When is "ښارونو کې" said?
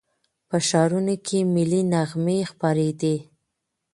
0.67-1.39